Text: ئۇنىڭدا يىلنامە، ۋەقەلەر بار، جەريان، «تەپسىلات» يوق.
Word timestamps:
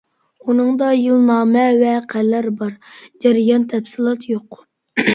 ئۇنىڭدا 0.53 0.87
يىلنامە، 0.99 1.67
ۋەقەلەر 1.83 2.51
بار، 2.65 2.75
جەريان، 3.27 3.71
«تەپسىلات» 3.77 4.31
يوق. 4.37 4.65